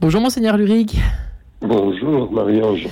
Bonjour 0.00 0.20
Monseigneur 0.20 0.56
Luric. 0.56 0.96
Bonjour 1.60 2.30
Marie-Ange. 2.30 2.86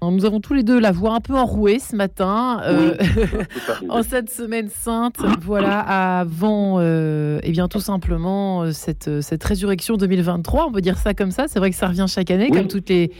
Nous 0.00 0.24
avons 0.24 0.40
tous 0.40 0.54
les 0.54 0.62
deux 0.62 0.80
la 0.80 0.90
voix 0.90 1.12
un 1.12 1.20
peu 1.20 1.34
enrouée 1.34 1.78
ce 1.78 1.94
matin, 1.94 2.60
euh, 2.64 2.94
en 3.90 4.02
cette 4.02 4.30
semaine 4.30 4.68
sainte, 4.70 5.16
voilà, 5.42 5.80
avant, 5.80 6.76
euh, 6.78 7.40
eh 7.42 7.50
bien 7.50 7.68
tout 7.68 7.80
simplement 7.80 8.62
euh, 8.62 8.72
cette, 8.72 9.20
cette 9.20 9.44
résurrection 9.44 9.96
2023, 9.96 10.68
on 10.68 10.72
peut 10.72 10.80
dire 10.80 10.96
ça 10.96 11.12
comme 11.12 11.30
ça. 11.30 11.44
C'est 11.46 11.58
vrai 11.58 11.70
que 11.70 11.76
ça 11.76 11.88
revient 11.88 12.06
chaque 12.08 12.30
année, 12.30 12.50
comme 12.50 12.68
toutes 12.68 12.88
les 12.88 13.12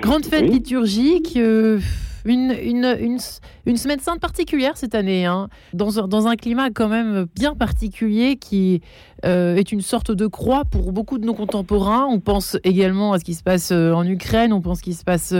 grandes 0.00 0.26
fêtes 0.26 0.48
liturgiques. 0.48 1.36
Euh, 1.36 1.80
une, 2.24 2.54
une, 2.62 3.18
une, 3.66 3.76
semaine 3.76 4.00
sainte 4.00 4.20
particulière 4.20 4.76
cette 4.76 4.94
année, 4.94 5.26
hein, 5.26 5.48
dans, 5.72 6.06
dans, 6.06 6.26
un 6.26 6.36
climat 6.36 6.70
quand 6.70 6.88
même 6.88 7.26
bien 7.34 7.54
particulier 7.54 8.36
qui 8.36 8.80
euh, 9.24 9.56
est 9.56 9.72
une 9.72 9.80
sorte 9.80 10.10
de 10.10 10.26
croix 10.26 10.64
pour 10.64 10.92
beaucoup 10.92 11.18
de 11.18 11.26
nos 11.26 11.34
contemporains. 11.34 12.06
On 12.06 12.20
pense 12.20 12.56
également 12.64 13.12
à 13.12 13.18
ce 13.18 13.24
qui 13.24 13.34
se 13.34 13.42
passe 13.42 13.70
euh, 13.72 13.92
en 13.92 14.06
Ukraine, 14.06 14.52
on 14.52 14.60
pense 14.60 14.78
à 14.78 14.80
ce 14.80 14.84
qui 14.84 14.94
se 14.94 15.04
passe 15.04 15.32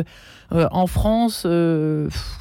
euh, 0.53 0.67
en 0.71 0.87
France. 0.87 1.47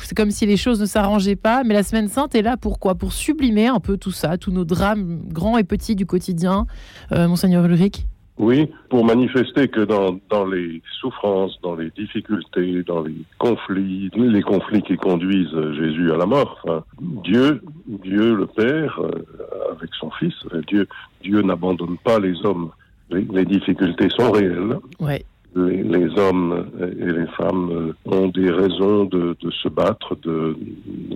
c'est 0.03 0.15
comme 0.15 0.31
si 0.31 0.45
les 0.45 0.57
choses 0.57 0.79
ne 0.79 0.85
s'arrangeaient 0.85 1.35
pas, 1.35 1.63
mais 1.63 1.73
la 1.73 1.83
semaine 1.83 2.07
sainte 2.07 2.35
est 2.35 2.41
là 2.41 2.57
pour 2.57 2.79
quoi? 2.79 2.95
Pour 2.95 3.13
sublimer 3.13 3.67
un 3.67 3.79
peu 3.79 3.97
tout 3.97 4.11
ça, 4.11 4.37
tous 4.37 4.51
nos 4.51 4.65
drames 4.65 5.21
grands 5.27 5.57
et 5.57 5.63
petits 5.63 5.95
du 5.95 6.05
quotidien. 6.05 6.65
Monseigneur 7.11 7.65
Ulrich? 7.65 8.05
Oui, 8.39 8.69
pour 8.89 9.03
manifester 9.03 9.67
que 9.67 9.81
dans, 9.81 10.19
dans 10.29 10.45
les 10.45 10.81
souffrances, 10.99 11.59
dans 11.63 11.75
les 11.75 11.89
difficultés, 11.89 12.83
dans 12.83 13.01
les 13.01 13.15
conflits, 13.39 14.11
les 14.15 14.41
conflits 14.43 14.83
qui 14.83 14.95
conduisent 14.95 15.59
Jésus 15.73 16.11
à 16.11 16.17
la 16.17 16.27
mort, 16.27 16.63
Dieu, 16.99 17.61
Dieu 17.87 18.35
le 18.35 18.45
Père, 18.45 18.99
euh, 19.01 19.75
avec 19.75 19.89
son 19.99 20.11
Fils, 20.11 20.35
Dieu, 20.67 20.87
Dieu 21.23 21.41
n'abandonne 21.41 21.97
pas 22.03 22.19
les 22.19 22.35
hommes. 22.45 22.69
Les, 23.09 23.45
difficultés 23.45 24.09
sont 24.09 24.31
réelles. 24.31 24.77
Ouais. 24.99 25.23
Les, 25.55 25.81
les, 25.81 26.19
hommes 26.19 26.67
et 26.81 27.05
les 27.05 27.27
femmes 27.37 27.93
ont 28.05 28.27
des 28.27 28.51
raisons 28.51 29.05
de, 29.05 29.35
de 29.41 29.49
se 29.49 29.69
battre, 29.69 30.15
de 30.21 30.55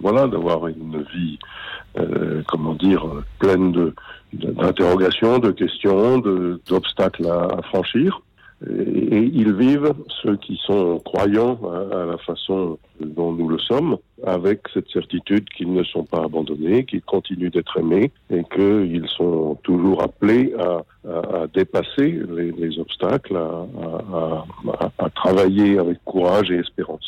voilà, 0.02 0.26
d'avoir 0.28 0.68
une 0.68 1.06
vie, 1.14 1.38
euh, 1.98 2.42
comment 2.48 2.74
dire, 2.74 3.06
pleine 3.40 3.72
de 3.72 3.94
d'interrogations, 4.34 5.40
de 5.40 5.52
questions, 5.52 6.20
d'obstacles 6.66 7.28
à, 7.28 7.62
franchir. 7.64 8.22
Et, 8.70 9.30
ils 9.34 9.54
vivent, 9.54 9.94
ceux 10.22 10.38
qui 10.38 10.58
sont 10.66 11.00
croyants 11.00 11.60
à, 11.92 12.06
la 12.06 12.18
façon 12.18 12.78
dont 13.02 13.34
nous 13.34 13.50
le 13.50 13.58
sommes, 13.60 13.98
avec 14.24 14.62
cette 14.74 14.88
certitude 14.90 15.50
qu'ils 15.50 15.74
ne 15.74 15.84
sont 15.84 16.04
pas 16.04 16.24
abandonnés, 16.24 16.86
qu'ils 16.86 17.02
continuent 17.02 17.50
d'être 17.50 17.78
aimés 17.78 18.12
et 18.30 18.44
qu'ils 18.56 19.08
sont 19.10 19.58
toujours 19.64 20.02
appelés 20.04 20.54
à, 20.58 20.84
dépasser 21.54 22.22
les, 22.30 22.52
les 22.52 22.80
obstacles, 22.80 23.36
à 23.36 25.10
travailler 25.10 25.80
avec 25.80 25.98
courage 26.06 26.52
et 26.52 26.60
espérance. 26.60 27.01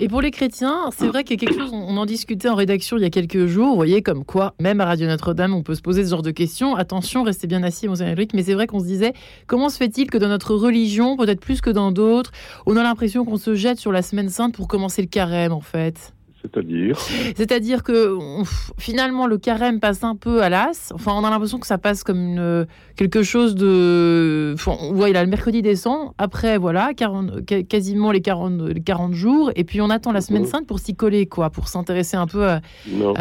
Et 0.00 0.06
pour 0.06 0.20
les 0.20 0.30
chrétiens, 0.30 0.90
c'est 0.96 1.08
vrai 1.08 1.24
qu'il 1.24 1.42
y 1.42 1.44
a 1.44 1.46
quelque 1.48 1.60
chose, 1.60 1.72
on 1.72 1.96
en 1.96 2.06
discutait 2.06 2.48
en 2.48 2.54
rédaction 2.54 2.96
il 2.98 3.02
y 3.02 3.04
a 3.04 3.10
quelques 3.10 3.46
jours, 3.46 3.70
vous 3.70 3.74
voyez, 3.74 4.00
comme 4.00 4.24
quoi, 4.24 4.54
même 4.60 4.80
à 4.80 4.84
Radio 4.84 5.08
Notre-Dame, 5.08 5.52
on 5.52 5.64
peut 5.64 5.74
se 5.74 5.82
poser 5.82 6.04
ce 6.04 6.10
genre 6.10 6.22
de 6.22 6.30
questions. 6.30 6.76
Attention, 6.76 7.24
restez 7.24 7.48
bien 7.48 7.64
assis, 7.64 7.88
Monseigneur 7.88 8.12
Eric, 8.12 8.32
mais 8.32 8.44
c'est 8.44 8.54
vrai 8.54 8.68
qu'on 8.68 8.78
se 8.78 8.84
disait, 8.84 9.12
comment 9.48 9.68
se 9.68 9.76
fait-il 9.76 10.08
que 10.08 10.16
dans 10.16 10.28
notre 10.28 10.54
religion, 10.54 11.16
peut-être 11.16 11.40
plus 11.40 11.60
que 11.60 11.70
dans 11.70 11.90
d'autres, 11.90 12.30
on 12.64 12.76
a 12.76 12.84
l'impression 12.84 13.24
qu'on 13.24 13.38
se 13.38 13.56
jette 13.56 13.80
sur 13.80 13.90
la 13.90 14.02
semaine 14.02 14.28
sainte 14.28 14.54
pour 14.54 14.68
commencer 14.68 15.02
le 15.02 15.08
carême, 15.08 15.50
en 15.50 15.60
fait? 15.60 16.12
C'est-à-dire 16.42 16.98
C'est-à-dire 17.34 17.82
que 17.82 18.16
finalement 18.78 19.26
le 19.26 19.38
carême 19.38 19.80
passe 19.80 20.04
un 20.04 20.14
peu 20.14 20.42
à 20.42 20.48
l'as. 20.48 20.92
Enfin, 20.94 21.12
on 21.16 21.24
a 21.24 21.30
l'impression 21.30 21.58
que 21.58 21.66
ça 21.66 21.78
passe 21.78 22.04
comme 22.04 22.18
une, 22.18 22.66
quelque 22.96 23.22
chose 23.22 23.54
de. 23.54 24.52
Enfin, 24.54 24.76
on 24.80 24.92
voit, 24.92 25.10
il 25.10 25.16
a 25.16 25.24
le 25.24 25.30
mercredi 25.30 25.62
décembre. 25.62 26.14
Après, 26.16 26.56
voilà, 26.58 26.94
40, 26.94 27.44
quasiment 27.66 28.12
les 28.12 28.20
40, 28.20 28.68
les 28.68 28.80
40 28.80 29.14
jours. 29.14 29.50
Et 29.56 29.64
puis 29.64 29.80
on 29.80 29.90
attend 29.90 30.12
la 30.12 30.20
semaine 30.20 30.46
sainte 30.46 30.66
pour 30.66 30.78
s'y 30.78 30.94
coller, 30.94 31.26
quoi, 31.26 31.50
pour 31.50 31.68
s'intéresser 31.68 32.16
un 32.16 32.26
peu 32.26 32.44
à, 32.44 32.60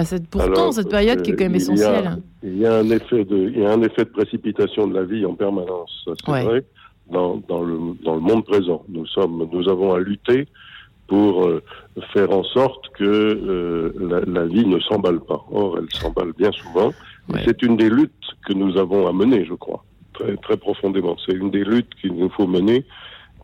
cette, 0.05 0.27
pourtant, 0.27 0.71
cette 0.71 0.89
période 0.89 1.21
qui 1.23 1.31
est 1.31 1.35
quand 1.35 1.45
même 1.45 1.55
essentielle. 1.55 2.17
Il 2.43 2.59
y, 2.59 2.67
a, 2.67 2.75
un 2.75 2.89
effet 2.91 3.25
de, 3.25 3.51
il 3.53 3.59
y 3.59 3.65
a 3.65 3.71
un 3.71 3.81
effet 3.81 4.05
de 4.05 4.09
précipitation 4.09 4.87
de 4.87 4.93
la 4.93 5.03
vie 5.03 5.25
en 5.25 5.33
permanence. 5.33 6.05
C'est 6.05 6.31
vrai. 6.31 6.63
Dans, 7.11 7.41
dans, 7.47 7.63
le, 7.63 7.77
dans 8.03 8.15
le 8.15 8.21
monde 8.21 8.45
présent. 8.45 8.83
Nous, 8.89 9.05
sommes, 9.07 9.47
nous 9.51 9.69
avons 9.69 9.93
à 9.93 9.99
lutter 9.99 10.45
pour 11.07 11.45
euh, 11.45 11.63
faire 12.13 12.31
en 12.31 12.43
sorte 12.43 12.89
que 12.89 13.03
euh, 13.03 13.93
la, 13.99 14.19
la, 14.21 14.45
vie 14.45 14.65
ne 14.65 14.79
s'emballe 14.79 15.19
pas. 15.21 15.45
Or, 15.51 15.77
elle 15.79 15.89
s'emballe 15.91 16.33
bien 16.37 16.51
souvent. 16.51 16.91
C'est 17.43 17.61
une 17.61 17.77
des 17.77 17.89
luttes 17.89 18.11
que 18.45 18.53
nous 18.53 18.77
avons 18.77 19.07
à 19.07 19.13
mener, 19.13 19.45
je 19.45 19.53
crois, 19.53 19.83
très, 20.13 20.37
très 20.37 20.57
profondément. 20.57 21.17
C'est 21.25 21.35
une 21.35 21.51
des 21.51 21.63
luttes 21.63 21.93
qu'il 22.01 22.13
nous 22.13 22.29
faut 22.29 22.47
mener 22.47 22.85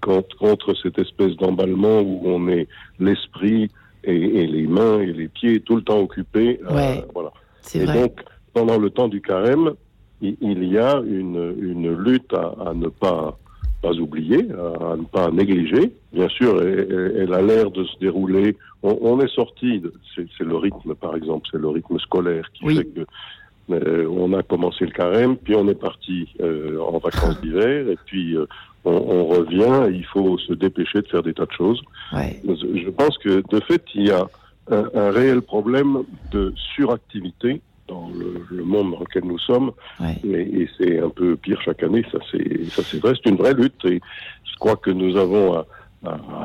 contre, 0.02 0.38
contre 0.38 0.74
cette 0.82 1.00
espèce 1.00 1.36
d'emballement 1.38 2.02
où 2.02 2.22
on 2.26 2.48
est 2.48 2.68
l'esprit 3.00 3.70
et, 4.04 4.16
et, 4.16 4.48
les 4.48 4.68
mains 4.68 5.00
et 5.00 5.12
les 5.12 5.28
pieds 5.28 5.62
tout 5.62 5.76
le 5.76 5.82
temps 5.82 6.00
occupés. 6.00 6.60
Euh, 6.70 6.96
voilà. 7.14 7.32
Et 7.74 7.86
vrai. 7.86 8.02
donc, 8.02 8.20
pendant 8.54 8.78
le 8.78 8.90
temps 8.90 9.08
du 9.08 9.22
carême, 9.22 9.74
il, 10.22 10.38
il 10.42 10.64
y 10.66 10.78
a 10.78 11.02
une, 11.06 11.56
une 11.60 11.94
lutte 11.94 12.34
à, 12.34 12.56
à 12.68 12.74
ne 12.74 12.88
pas 12.88 13.38
pas 13.84 13.92
oublier, 14.00 14.48
à, 14.82 14.96
ne 14.96 15.04
pas 15.04 15.30
négliger. 15.30 15.92
Bien 16.14 16.30
sûr, 16.30 16.62
elle, 16.62 17.34
a 17.34 17.42
l'air 17.42 17.70
de 17.70 17.84
se 17.84 18.00
dérouler. 18.00 18.56
On, 18.82 19.20
est 19.20 19.34
sorti, 19.34 19.84
c'est 20.16 20.44
le 20.44 20.56
rythme 20.56 20.96
par 20.96 21.16
exemple, 21.16 21.48
c'est 21.52 21.60
le 21.60 21.68
rythme 21.68 22.00
scolaire 22.00 22.50
qui 22.54 22.76
fait 22.76 22.86
que 22.86 23.06
euh, 23.70 24.08
on 24.10 24.34
a 24.34 24.44
commencé 24.44 24.86
le 24.86 24.92
carême, 24.92 25.38
puis 25.38 25.56
on 25.56 25.68
est 25.68 25.80
parti 25.90 26.28
euh, 26.42 26.80
en 26.80 26.98
vacances 26.98 27.40
d'hiver, 27.44 27.90
et 27.90 27.98
puis 28.06 28.36
euh, 28.36 28.46
on, 28.86 29.26
revient. 29.26 29.94
il 29.94 30.06
faut 30.06 30.38
se 30.38 30.54
dépêcher 30.54 31.02
de 31.02 31.08
faire 31.08 31.24
des 31.24 31.34
tas 31.34 31.46
de 31.46 31.52
choses. 31.52 31.82
Je 32.14 32.90
pense 32.90 33.18
que 33.18 33.44
de 33.50 33.60
fait, 33.62 33.84
il 33.96 34.08
y 34.08 34.12
a 34.12 34.28
un 34.72 35.12
réel 35.12 35.42
problème 35.42 36.04
de 36.32 36.54
suractivité 36.76 37.62
dans 37.88 38.10
le, 38.10 38.64
monde 38.64 38.92
dans 38.92 39.00
lequel 39.00 39.26
nous 39.26 39.40
sommes. 39.40 39.72
Et, 40.24 40.68
c'est 40.78 41.00
un 41.00 41.10
peu 41.10 41.36
pire 41.36 41.62
chaque 41.62 41.84
année, 41.84 42.04
ça 42.12 42.20
c'est 42.32 43.00
vrai, 43.00 43.14
c'est 43.16 43.30
une 43.30 43.38
vraie 43.38 43.54
lutte. 43.54 43.86
Et 43.86 44.02
je 44.44 44.56
crois 44.60 44.76
que 44.76 44.92
nous 44.92 45.18
avons 45.18 45.56
à, 45.56 45.66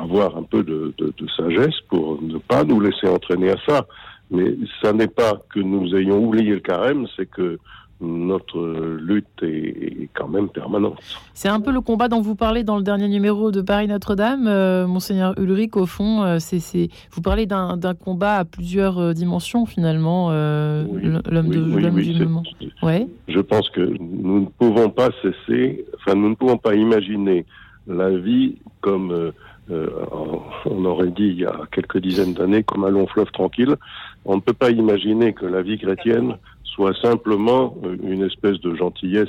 avoir 0.02 0.36
un 0.36 0.42
peu 0.42 0.62
de, 0.62 0.94
sagesse 1.36 1.80
pour 1.88 2.20
ne 2.22 2.38
pas 2.38 2.64
nous 2.64 2.80
laisser 2.80 3.08
entraîner 3.08 3.50
à 3.50 3.56
ça. 3.66 3.86
Mais 4.30 4.56
ça 4.82 4.92
n'est 4.92 5.08
pas 5.08 5.40
que 5.54 5.60
nous 5.60 5.94
ayons 5.96 6.22
oublié 6.22 6.52
le 6.52 6.60
carême, 6.60 7.06
c'est 7.16 7.30
que 7.30 7.58
notre 8.00 8.60
lutte 9.00 9.42
est, 9.42 10.08
quand 10.14 10.28
même 10.28 10.48
permanente. 10.48 10.98
C'est 11.34 11.48
un 11.48 11.60
peu 11.60 11.72
le 11.72 11.80
combat 11.80 12.08
dont 12.08 12.20
vous 12.20 12.34
parlez 12.34 12.62
dans 12.62 12.76
le 12.76 12.82
dernier 12.82 13.08
numéro 13.08 13.50
de 13.50 13.60
Paris 13.60 13.88
Notre-Dame, 13.88 14.46
euh, 14.46 14.86
monseigneur 14.86 15.34
Ulrich. 15.38 15.76
Au 15.76 15.86
fond, 15.86 16.22
euh, 16.22 16.36
c'est, 16.38 16.88
vous 17.10 17.22
parlez 17.22 17.46
d'un, 17.46 17.78
combat 17.94 18.36
à 18.36 18.44
plusieurs 18.44 18.98
euh, 18.98 19.12
dimensions 19.12 19.66
finalement, 19.66 20.30
l'homme 20.30 21.48
de 21.48 21.80
l'homme 21.80 22.00
du 22.00 22.24
moment. 22.24 22.42
Ouais. 22.82 23.06
Je 23.26 23.40
pense 23.40 23.68
que 23.70 23.80
nous 23.80 24.40
ne 24.40 24.46
pouvons 24.46 24.90
pas 24.90 25.08
cesser, 25.22 25.84
enfin 25.96 26.14
nous 26.14 26.30
ne 26.30 26.34
pouvons 26.34 26.58
pas 26.58 26.74
imaginer 26.74 27.44
la 27.86 28.10
vie 28.10 28.56
comme 28.80 29.32
on 29.70 30.84
aurait 30.84 31.10
dit 31.10 31.26
il 31.26 31.40
y 31.40 31.44
a 31.44 31.60
quelques 31.72 31.98
dizaines 31.98 32.34
d'années 32.34 32.62
comme 32.62 32.84
un 32.84 32.90
long 32.90 33.06
fleuve 33.06 33.30
tranquille. 33.32 33.76
On 34.24 34.36
ne 34.36 34.40
peut 34.40 34.52
pas 34.52 34.70
imaginer 34.70 35.32
que 35.32 35.46
la 35.46 35.62
vie 35.62 35.78
chrétienne 35.78 36.36
soit 36.64 36.94
simplement 37.02 37.74
euh, 37.84 37.96
une 38.02 38.22
espèce 38.22 38.60
de 38.60 38.74
gentillesse. 38.74 39.28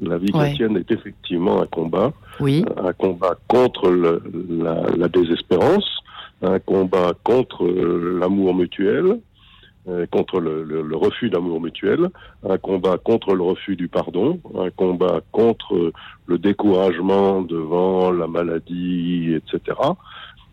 La 0.00 0.18
vie 0.18 0.30
chrétienne 0.30 0.76
est 0.76 0.90
effectivement 0.92 1.60
un 1.60 1.66
combat, 1.66 2.12
oui. 2.38 2.64
un 2.76 2.92
combat 2.92 3.36
contre 3.48 3.90
le, 3.90 4.22
la, 4.48 4.82
la, 4.96 5.08
désespérance, 5.08 5.88
un 6.40 6.60
combat 6.60 7.14
contre 7.24 7.64
euh, 7.64 8.16
l'amour 8.20 8.54
mutuel, 8.54 9.18
euh, 9.88 10.06
contre 10.06 10.38
le, 10.38 10.62
le, 10.62 10.82
le 10.82 10.96
refus 10.96 11.30
d'amour 11.30 11.60
mutuel, 11.60 12.10
un 12.48 12.58
combat 12.58 12.96
contre 12.96 13.34
le 13.34 13.42
refus 13.42 13.74
du 13.74 13.88
pardon, 13.88 14.38
un 14.56 14.70
combat 14.70 15.20
contre 15.32 15.92
le 16.26 16.38
découragement 16.38 17.42
devant 17.42 18.12
la 18.12 18.28
maladie, 18.28 19.34
etc 19.34 19.74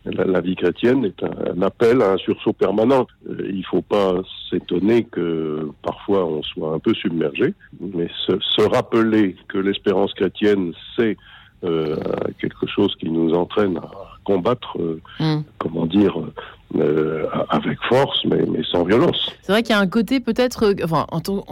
la, 0.05 0.41
vie 0.41 0.55
chrétienne 0.55 1.05
est 1.05 1.23
un, 1.23 1.61
appel 1.61 2.01
à 2.01 2.13
un 2.13 2.17
sursaut 2.17 2.53
permanent. 2.53 3.07
Euh, 3.29 3.37
il 3.49 3.59
ne 3.59 3.63
faut 3.63 3.81
pas 3.81 4.13
s'étonner 4.49 5.03
que 5.03 5.69
parfois 5.81 6.25
on 6.25 6.43
soit 6.43 6.73
un 6.73 6.79
peu 6.79 6.93
submergé, 6.93 7.53
mais 7.79 8.07
se, 8.27 8.61
rappeler 8.61 9.35
que 9.47 9.57
l'espérance 9.57 10.13
chrétienne, 10.13 10.73
c'est 10.95 11.17
euh, 11.63 11.95
quelque 12.39 12.67
chose 12.67 12.95
qui 12.99 13.09
nous 13.09 13.33
entraîne 13.33 13.77
à 13.77 13.89
combattre, 14.23 14.77
euh, 14.79 15.01
mm. 15.19 15.43
comment 15.57 15.85
dire, 15.85 16.17
avec 17.49 17.77
force, 17.87 18.25
mais, 18.25 18.43
mais 18.47 18.63
sans 18.69 18.83
violence. 18.83 19.31
C'est 19.43 19.51
vrai 19.51 19.63
qu'il 19.63 19.73
y 19.73 19.77
a 19.77 19.79
un 19.79 19.87
côté 19.87 20.19
peut-être, 20.19 20.73
enfin, 20.83 21.05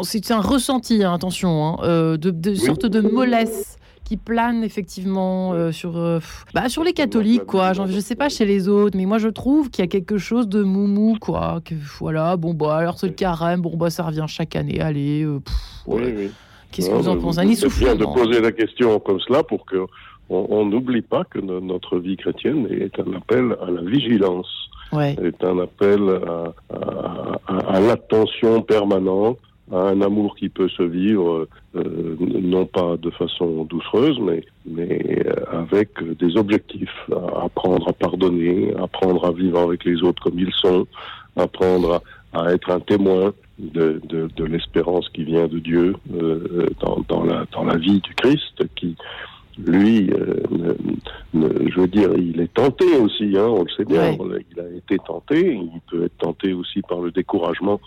c'est 0.03 0.31
un 0.31 0.41
ressenti, 0.41 1.03
hein, 1.03 1.13
attention, 1.13 1.79
hein, 1.81 2.17
de, 2.17 2.29
de 2.29 2.55
sorte 2.55 2.85
de 2.85 2.99
mollesse 2.99 3.77
qui 4.03 4.17
plane 4.17 4.63
effectivement 4.63 5.53
euh, 5.53 5.71
sur, 5.71 5.97
euh, 5.97 6.19
bah, 6.53 6.69
sur 6.69 6.83
les 6.83 6.93
catholiques, 6.93 7.45
quoi. 7.45 7.73
Genre, 7.73 7.87
je 7.87 7.99
sais 7.99 8.15
pas 8.15 8.29
chez 8.29 8.45
les 8.45 8.67
autres, 8.67 8.97
mais 8.97 9.05
moi 9.05 9.17
je 9.17 9.29
trouve 9.29 9.69
qu'il 9.69 9.83
y 9.83 9.87
a 9.87 9.89
quelque 9.89 10.17
chose 10.17 10.47
de 10.47 10.63
moumou, 10.63 11.17
quoi. 11.19 11.61
Que 11.63 11.75
voilà, 11.99 12.37
bon, 12.37 12.53
bah 12.53 12.77
alors 12.77 12.99
c'est 12.99 13.07
le 13.07 13.13
carême, 13.13 13.61
bon, 13.61 13.75
bah 13.77 13.89
ça 13.89 14.03
revient 14.03 14.25
chaque 14.27 14.55
année, 14.55 14.81
allez. 14.81 15.23
Euh, 15.23 15.39
oui, 15.87 16.13
oui. 16.15 16.31
Qu'est-ce 16.71 16.89
que 16.89 16.95
vous 16.95 17.09
en 17.09 17.17
pensez? 17.17 17.55
C'est 17.55 17.79
bien 17.79 17.95
de 17.95 18.05
poser 18.05 18.41
la 18.41 18.51
question 18.51 18.99
comme 18.99 19.19
cela 19.19 19.43
pour 19.43 19.65
que 19.65 19.85
on 20.29 20.65
n'oublie 20.65 21.01
pas 21.01 21.23
que 21.25 21.39
notre 21.39 21.99
vie 21.99 22.17
chrétienne 22.17 22.67
est 22.71 22.97
un 22.99 23.13
appel 23.13 23.55
à 23.61 23.69
la 23.69 23.81
vigilance, 23.81 24.47
est 24.93 25.43
un 25.43 25.59
appel 25.59 26.01
à, 27.47 27.79
l'attention 27.79 28.61
permanente, 28.61 29.37
à 29.71 29.77
un 29.77 30.01
amour 30.01 30.35
qui 30.35 30.49
peut 30.49 30.69
se 30.69 30.83
vivre 30.83 31.47
euh, 31.75 32.15
non 32.19 32.65
pas 32.65 32.97
de 32.97 33.09
façon 33.11 33.63
doucereuse, 33.63 34.19
mais, 34.19 34.43
mais 34.65 35.23
euh, 35.25 35.33
avec 35.51 35.89
des 36.19 36.35
objectifs, 36.37 37.09
apprendre 37.41 37.87
à 37.87 37.93
pardonner, 37.93 38.73
apprendre 38.75 39.25
à 39.25 39.31
vivre 39.31 39.59
avec 39.59 39.85
les 39.85 40.03
autres 40.03 40.21
comme 40.23 40.39
ils 40.39 40.53
sont, 40.53 40.85
apprendre 41.35 42.01
à, 42.33 42.53
être 42.53 42.71
un 42.71 42.79
témoin 42.79 43.33
de, 43.59 44.01
de, 44.09 44.43
l'espérance 44.43 45.07
qui 45.09 45.23
vient 45.23 45.47
de 45.47 45.59
Dieu 45.59 45.95
euh, 46.13 46.67
dans, 46.81 47.03
dans, 47.07 47.23
la, 47.23 47.45
dans 47.51 47.63
la 47.63 47.77
vie 47.77 48.01
du 48.01 48.13
Christ, 48.15 48.63
qui, 48.75 48.95
lui, 49.57 50.09
euh, 50.11 50.73
je 51.33 51.79
veux 51.79 51.87
dire, 51.87 52.09
il 52.17 52.41
est 52.41 52.53
tenté 52.53 52.85
aussi, 52.97 53.37
hein, 53.37 53.45
on 53.47 53.63
le 53.63 53.69
sait 53.69 53.85
bien, 53.85 54.17
il 54.51 54.59
a 54.59 54.69
été 54.75 54.97
tenté, 54.97 55.53
il 55.53 55.81
peut 55.89 56.05
être 56.05 56.17
tenté 56.17 56.53
aussi 56.53 56.81
par 56.81 56.99
le 57.01 57.11
découragement 57.11 57.79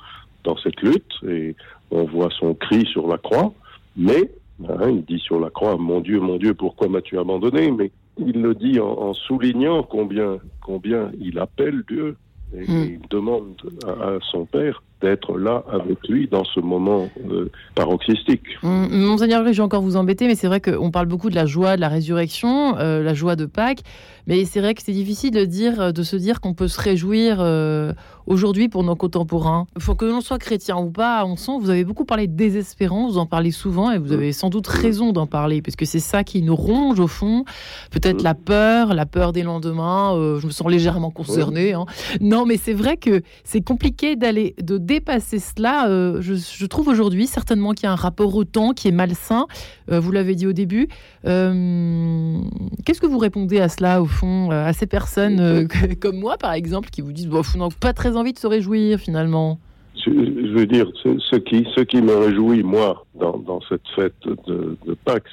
dans 0.46 0.56
cette 0.56 0.80
lutte, 0.80 1.12
et 1.28 1.54
on 1.90 2.04
voit 2.04 2.30
son 2.30 2.54
cri 2.54 2.86
sur 2.86 3.06
la 3.08 3.18
croix, 3.18 3.52
mais 3.96 4.30
hein, 4.66 4.88
il 4.88 5.04
dit 5.04 5.18
sur 5.18 5.38
la 5.38 5.50
croix, 5.50 5.76
mon 5.76 6.00
Dieu, 6.00 6.20
mon 6.20 6.36
Dieu, 6.36 6.54
pourquoi 6.54 6.88
m'as-tu 6.88 7.18
abandonné? 7.18 7.70
Mais 7.70 7.90
il 8.18 8.40
le 8.40 8.54
dit 8.54 8.80
en, 8.80 9.12
soulignant 9.12 9.82
combien, 9.82 10.38
combien 10.62 11.10
il 11.20 11.38
appelle 11.38 11.82
Dieu, 11.88 12.16
et 12.54 12.62
hmm. 12.62 12.84
il 12.84 13.00
demande 13.10 13.56
à 13.86 14.18
son 14.30 14.46
Père 14.46 14.82
d'être 15.02 15.38
là 15.38 15.62
avec 15.70 16.08
lui 16.08 16.26
dans 16.26 16.44
ce 16.44 16.60
moment 16.60 17.08
euh, 17.30 17.50
paroxystique. 17.74 18.42
Mmh, 18.62 18.86
Monseigneur, 18.90 19.44
je 19.46 19.52
vais 19.52 19.60
encore 19.60 19.82
vous 19.82 19.96
embêter, 19.96 20.26
mais 20.26 20.34
c'est 20.34 20.46
vrai 20.46 20.60
qu'on 20.60 20.90
parle 20.90 21.06
beaucoup 21.06 21.28
de 21.28 21.34
la 21.34 21.44
joie 21.44 21.76
de 21.76 21.82
la 21.82 21.88
résurrection, 21.88 22.78
euh, 22.78 23.02
la 23.02 23.12
joie 23.12 23.36
de 23.36 23.44
Pâques, 23.44 23.82
mais 24.26 24.44
c'est 24.46 24.60
vrai 24.60 24.74
que 24.74 24.82
c'est 24.82 24.92
difficile 24.92 25.32
de, 25.32 25.44
dire, 25.44 25.92
de 25.92 26.02
se 26.02 26.16
dire 26.16 26.40
qu'on 26.40 26.54
peut 26.54 26.68
se 26.68 26.80
réjouir 26.80 27.36
euh, 27.40 27.92
aujourd'hui 28.26 28.68
pour 28.68 28.84
nos 28.84 28.96
contemporains. 28.96 29.66
Faut 29.78 29.94
que 29.94 30.06
l'on 30.06 30.22
soit 30.22 30.38
chrétien 30.38 30.78
ou 30.78 30.90
pas, 30.90 31.26
on 31.26 31.36
sent, 31.36 31.52
vous 31.60 31.68
avez 31.68 31.84
beaucoup 31.84 32.06
parlé 32.06 32.26
de 32.26 32.34
désespérance, 32.34 33.12
vous 33.12 33.18
en 33.18 33.26
parlez 33.26 33.50
souvent, 33.50 33.90
et 33.90 33.98
vous 33.98 34.12
avez 34.12 34.32
sans 34.32 34.48
doute 34.48 34.66
raison 34.66 35.12
d'en 35.12 35.26
parler, 35.26 35.60
parce 35.60 35.76
que 35.76 35.84
c'est 35.84 36.00
ça 36.00 36.24
qui 36.24 36.40
nous 36.40 36.56
ronge 36.56 37.00
au 37.00 37.06
fond, 37.06 37.44
peut-être 37.90 38.22
la 38.22 38.34
peur, 38.34 38.94
la 38.94 39.04
peur 39.04 39.32
des 39.32 39.42
lendemains, 39.42 40.12
je 40.40 40.46
me 40.46 40.50
sens 40.50 40.68
légèrement 40.70 41.10
concernée. 41.10 41.74
Hein. 41.74 41.84
Non, 42.22 42.46
mais 42.46 42.56
c'est 42.56 42.72
vrai 42.72 42.96
que 42.96 43.22
c'est 43.44 43.60
compliqué 43.60 44.16
d'aller 44.16 44.54
de 44.60 44.85
dépasser 44.86 45.38
cela, 45.38 45.88
euh, 45.88 46.20
je, 46.20 46.66
trouve 46.66 46.88
aujourd'hui 46.88 47.26
certainement 47.26 47.72
qu'il 47.72 47.84
y 47.84 47.86
a 47.88 47.92
un 47.92 47.96
rapport 47.96 48.34
au 48.34 48.44
temps 48.44 48.72
qui 48.72 48.88
est 48.88 48.92
malsain. 48.92 49.46
Euh, 49.90 50.00
vous 50.00 50.12
l'avez 50.12 50.34
dit 50.34 50.46
au 50.46 50.52
début. 50.52 50.88
Euh, 51.26 52.38
qu'est-ce 52.84 53.00
que 53.00 53.06
vous 53.06 53.18
répondez 53.18 53.60
à 53.60 53.68
cela, 53.68 54.00
au 54.00 54.06
fond, 54.06 54.50
à 54.50 54.72
ces 54.72 54.86
personnes 54.86 55.68
comme 56.00 56.18
moi, 56.18 56.38
par 56.38 56.52
exemple, 56.52 56.88
qui 56.90 57.02
vous 57.02 57.12
disent 57.12 57.28
bon, 57.28 57.42
vous 57.42 57.58
n'avez 57.58 57.74
pas 57.78 57.92
très 57.92 58.16
envie 58.16 58.32
de 58.32 58.38
se 58.38 58.46
réjouir 58.46 58.98
finalement? 58.98 59.58
Je, 60.04 60.10
veux 60.10 60.66
dire, 60.66 60.86
ce, 61.02 61.36
qui, 61.36 61.66
ce 61.74 61.80
qui 61.80 62.00
me 62.00 62.14
réjouit, 62.14 62.62
moi, 62.62 63.04
dans, 63.18 63.60
cette 63.68 63.86
fête 63.96 64.14
de, 64.46 64.76
Pâques, 65.04 65.24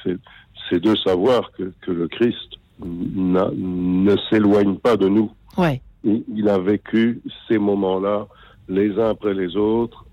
c'est 0.70 0.80
de 0.80 0.96
savoir 0.96 1.52
que, 1.52 1.72
le 1.92 2.08
Christ 2.08 2.58
ne 2.84 4.16
s'éloigne 4.30 4.78
pas 4.78 4.98
de 4.98 5.08
nous. 5.08 5.32
Ouais. 5.58 5.82
il 6.04 6.50
a 6.50 6.58
vécu 6.58 7.22
ces 7.48 7.60
moments-là 7.60 8.26
les 8.70 8.98
uns 9.00 9.10
après 9.10 9.34
les 9.34 9.56
autres, 9.56 10.06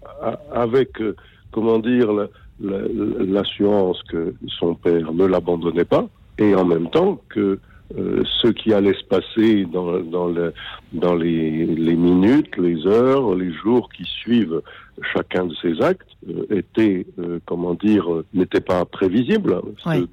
avec, 0.52 1.00
euh, 1.00 1.14
comment 1.50 1.78
dire, 1.78 2.10
l'assurance 2.60 4.02
que 4.04 4.34
son 4.58 4.74
père 4.74 5.12
ne 5.12 5.24
l'abandonnait 5.24 5.84
pas, 5.84 6.06
et 6.38 6.54
en 6.54 6.64
même 6.64 6.90
temps 6.90 7.20
que 7.28 7.58
euh, 7.98 8.22
ce 8.40 8.48
qui 8.48 8.72
allait 8.72 8.94
se 8.94 9.04
passer 9.04 9.64
dans, 9.64 9.98
dans, 10.00 10.28
le, 10.28 10.52
dans 10.92 11.14
les, 11.14 11.66
les, 11.66 11.96
minutes, 11.96 12.56
les 12.56 12.86
heures, 12.86 13.34
les 13.34 13.52
jours 13.52 13.88
qui 13.90 14.04
suivent 14.04 14.62
chacun 15.12 15.46
de 15.46 15.54
ces 15.60 15.80
actes 15.80 16.06
euh, 16.28 16.44
était, 16.50 17.06
comment 17.46 17.74
dire, 17.74 18.06
n'était 18.32 18.60
pas 18.60 18.84
prévisible. 18.84 19.60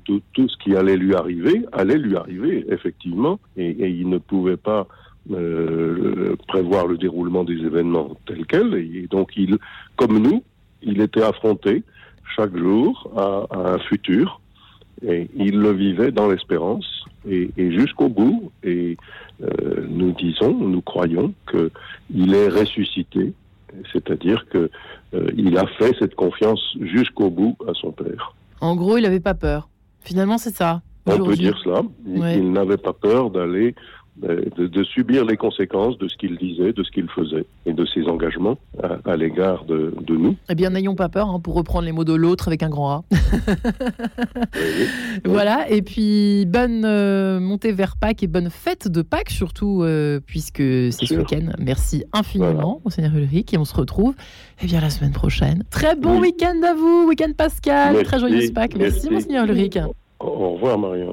Tout, 0.05 0.21
tout, 0.33 0.49
ce 0.49 0.57
qui 0.57 0.75
allait 0.75 0.97
lui 0.97 1.13
arriver 1.13 1.65
allait 1.71 1.99
lui 1.99 2.15
arriver 2.15 2.65
effectivement, 2.69 3.39
et, 3.57 3.69
et 3.69 3.89
il 3.89 4.09
ne 4.09 4.17
pouvait 4.17 4.57
pas 4.57 4.87
euh, 5.31 6.35
prévoir 6.47 6.87
le 6.87 6.97
déroulement 6.97 7.43
des 7.43 7.57
événements 7.57 8.15
tels 8.25 8.45
quels. 8.45 8.73
Et 8.75 9.07
donc, 9.09 9.31
il, 9.35 9.57
comme 9.95 10.17
nous, 10.19 10.43
il 10.81 11.01
était 11.01 11.23
affronté 11.23 11.83
chaque 12.35 12.55
jour 12.55 13.11
à, 13.15 13.47
un 13.57 13.79
futur. 13.79 14.41
Et 15.05 15.29
il 15.35 15.59
le 15.59 15.71
vivait 15.73 16.11
dans 16.11 16.27
l'espérance 16.27 17.05
et, 17.29 17.51
jusqu'au 17.57 18.09
bout. 18.09 18.51
Et 18.63 18.97
euh, 19.43 19.85
nous 19.87 20.11
disons, 20.11 20.53
nous 20.53 20.81
croyons 20.81 21.33
qu'il 21.51 22.33
est 22.33 22.47
ressuscité, 22.47 23.33
c'est-à-dire 23.93 24.45
que 24.49 24.69
euh, 25.13 25.57
a 25.57 25.67
fait 25.77 25.95
cette 25.99 26.15
confiance 26.15 26.61
jusqu'au 26.81 27.29
bout 27.29 27.55
à 27.67 27.73
son 27.73 27.91
père. 27.91 28.33
En 28.61 28.75
gros, 28.75 28.97
il 28.97 29.03
n'avait 29.03 29.19
pas 29.19 29.35
peur. 29.35 29.69
Finalement, 30.01 30.37
c'est 30.37 30.55
ça. 30.55 30.81
On 31.05 31.17
peut 31.17 31.35
dire 31.35 31.57
cela. 31.63 31.83
Il 32.05 32.51
n'avait 32.51 32.77
pas 32.77 32.93
peur 32.93 33.29
d'aller 33.29 33.75
de, 34.21 34.83
subir 34.83 35.25
les 35.25 35.37
conséquences 35.37 35.97
de 35.97 36.07
ce 36.07 36.15
qu'il 36.17 36.37
disait, 36.37 36.73
de 36.73 36.83
ce 36.83 36.91
qu'il 36.91 37.07
faisait 37.09 37.45
et 37.65 37.73
de 37.73 37.85
ses 37.85 38.05
engagements 38.07 38.57
à, 39.05 39.15
l'égard 39.15 39.65
de, 39.65 39.93
nous. 40.09 40.35
Eh 40.49 40.55
bien, 40.55 40.69
n'ayons 40.71 40.95
pas 40.95 41.09
peur, 41.09 41.29
hein, 41.29 41.39
pour 41.39 41.53
reprendre 41.55 41.85
les 41.85 41.91
mots 41.91 42.03
de 42.03 42.13
l'autre 42.13 42.47
avec 42.47 42.63
un 42.63 42.69
grand 42.69 42.91
A. 42.91 43.03
Voilà, 45.25 45.69
et 45.69 45.81
puis 45.81 46.45
bonne 46.45 46.83
euh, 46.85 47.39
montée 47.39 47.71
vers 47.71 47.97
Pâques 47.97 48.23
et 48.23 48.27
bonne 48.27 48.49
fête 48.49 48.87
de 48.87 49.01
Pâques 49.01 49.29
surtout, 49.29 49.83
euh, 49.83 50.19
puisque 50.25 50.57
c'est 50.57 51.05
ce 51.05 51.15
week-end. 51.15 51.51
Merci 51.59 52.03
infiniment, 52.13 52.81
Monseigneur 52.83 53.15
Ulrich, 53.15 53.53
et 53.53 53.57
on 53.57 53.65
se 53.65 53.75
retrouve 53.75 54.15
eh 54.61 54.65
bien, 54.65 54.81
la 54.81 54.89
semaine 54.89 55.13
prochaine. 55.13 55.63
Très 55.69 55.95
bon 55.95 56.19
week-end 56.19 56.61
à 56.63 56.73
vous, 56.73 57.07
week-end 57.07 57.31
Pascal, 57.37 58.03
très 58.03 58.19
joyeuse 58.19 58.51
Pâques. 58.51 58.75
Merci, 58.75 59.09
Monseigneur 59.09 59.45
Ulrich. 59.45 59.77
Au 60.19 60.53
revoir, 60.53 60.79
Marianne. 60.79 61.11